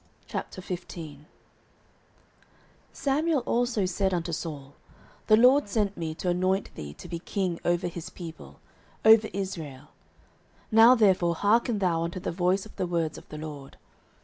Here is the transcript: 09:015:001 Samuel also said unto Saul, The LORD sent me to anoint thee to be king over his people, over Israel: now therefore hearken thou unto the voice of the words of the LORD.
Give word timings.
09:015:001 0.29 1.17
Samuel 2.91 3.41
also 3.41 3.85
said 3.85 4.15
unto 4.15 4.33
Saul, 4.33 4.73
The 5.27 5.37
LORD 5.37 5.69
sent 5.69 5.95
me 5.95 6.15
to 6.15 6.29
anoint 6.29 6.73
thee 6.73 6.95
to 6.95 7.07
be 7.07 7.19
king 7.19 7.59
over 7.63 7.85
his 7.85 8.09
people, 8.09 8.59
over 9.05 9.29
Israel: 9.31 9.89
now 10.71 10.95
therefore 10.95 11.35
hearken 11.35 11.77
thou 11.77 12.01
unto 12.01 12.19
the 12.19 12.31
voice 12.31 12.65
of 12.65 12.75
the 12.77 12.87
words 12.87 13.19
of 13.19 13.29
the 13.29 13.37
LORD. 13.37 13.77